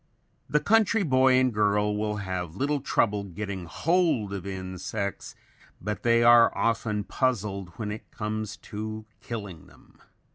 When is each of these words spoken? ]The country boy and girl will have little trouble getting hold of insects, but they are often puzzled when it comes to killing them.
]The 0.55 0.59
country 0.59 1.03
boy 1.03 1.35
and 1.37 1.53
girl 1.53 1.95
will 1.95 2.15
have 2.17 2.55
little 2.55 2.79
trouble 2.81 3.23
getting 3.23 3.65
hold 3.65 4.33
of 4.33 4.47
insects, 4.47 5.35
but 5.79 6.01
they 6.01 6.23
are 6.23 6.51
often 6.57 7.03
puzzled 7.03 7.69
when 7.77 7.91
it 7.91 8.09
comes 8.09 8.57
to 8.73 9.05
killing 9.19 9.67
them. 9.67 10.01